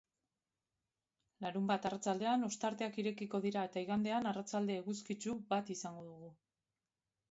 Larunbat 1.45 1.85
arratsaldean 1.91 2.49
ostarteak 2.49 2.99
irekiko 3.03 3.43
dira 3.47 3.69
eta 3.71 3.87
igandean 3.87 4.29
arratsalde 4.35 4.83
eguzkitsu 4.83 5.41
bat 5.57 5.75
izango 5.81 6.07
dugu. 6.13 6.37